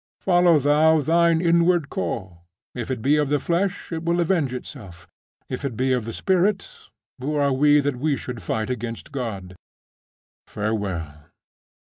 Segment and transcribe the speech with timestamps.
[0.19, 2.41] Follow thou thine inward call.
[2.73, 5.07] If it be of the flesh, it will avenge itself;
[5.47, 6.67] if it be of the Spirit,
[7.19, 9.55] who are we that we should fight against God?
[10.47, 11.25] Farewell.